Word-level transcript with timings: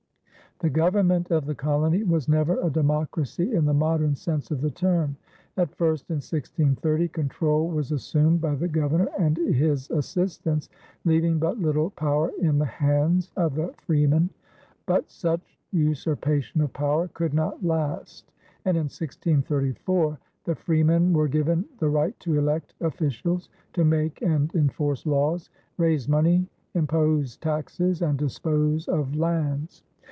The 0.59 0.69
government 0.69 1.31
of 1.31 1.47
the 1.47 1.55
colony 1.55 2.03
was 2.03 2.29
never 2.29 2.59
a 2.61 2.69
democracy 2.69 3.51
in 3.51 3.65
the 3.65 3.73
modern 3.73 4.13
sense 4.13 4.51
of 4.51 4.61
the 4.61 4.69
term. 4.69 5.17
At 5.57 5.73
first 5.73 6.11
in 6.11 6.17
1630, 6.17 7.07
control 7.07 7.67
was 7.69 7.91
assumed 7.91 8.41
by 8.41 8.53
the 8.53 8.67
governor 8.67 9.07
and 9.17 9.35
his 9.37 9.89
assistants, 9.89 10.69
leaving 11.03 11.39
but 11.39 11.57
little 11.59 11.89
power 11.89 12.29
in 12.39 12.59
the 12.59 12.65
hands 12.67 13.31
of 13.35 13.55
the 13.55 13.73
freeman; 13.87 14.29
but 14.85 15.09
such 15.09 15.57
usurpation 15.71 16.61
of 16.61 16.71
power 16.73 17.07
could 17.07 17.33
not 17.33 17.65
last, 17.65 18.31
and 18.63 18.77
in 18.77 18.83
1634 18.83 20.19
the 20.43 20.53
freemen 20.55 21.11
were 21.11 21.27
given 21.27 21.65
the 21.79 21.89
right 21.89 22.13
to 22.19 22.37
elect 22.37 22.75
officials, 22.81 23.49
to 23.73 23.83
make 23.83 24.21
and 24.21 24.53
enforce 24.53 25.07
laws, 25.07 25.49
raise 25.77 26.07
money, 26.07 26.45
impose 26.75 27.35
taxes, 27.37 28.03
and 28.03 28.19
dispose 28.19 28.87
of 28.87 29.15
lands. 29.15 29.81